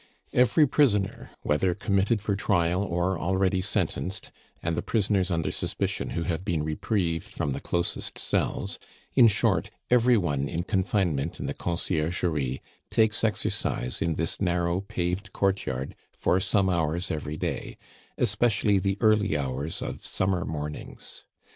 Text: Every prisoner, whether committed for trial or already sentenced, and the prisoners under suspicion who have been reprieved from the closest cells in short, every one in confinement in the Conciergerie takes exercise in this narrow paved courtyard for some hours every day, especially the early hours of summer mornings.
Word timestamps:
Every 0.33 0.65
prisoner, 0.65 1.29
whether 1.43 1.75
committed 1.75 2.21
for 2.21 2.35
trial 2.35 2.81
or 2.81 3.19
already 3.19 3.61
sentenced, 3.61 4.31
and 4.63 4.75
the 4.75 4.81
prisoners 4.81 5.29
under 5.29 5.51
suspicion 5.51 6.09
who 6.17 6.23
have 6.23 6.43
been 6.43 6.63
reprieved 6.63 7.31
from 7.31 7.51
the 7.51 7.59
closest 7.61 8.17
cells 8.17 8.79
in 9.13 9.27
short, 9.27 9.69
every 9.91 10.17
one 10.17 10.49
in 10.49 10.63
confinement 10.63 11.39
in 11.39 11.45
the 11.45 11.53
Conciergerie 11.53 12.61
takes 12.89 13.23
exercise 13.23 14.01
in 14.01 14.15
this 14.15 14.41
narrow 14.41 14.81
paved 14.81 15.33
courtyard 15.33 15.95
for 16.13 16.39
some 16.39 16.67
hours 16.67 17.11
every 17.11 17.37
day, 17.37 17.77
especially 18.17 18.79
the 18.79 18.97
early 19.01 19.37
hours 19.37 19.83
of 19.83 20.03
summer 20.03 20.45
mornings. 20.45 21.25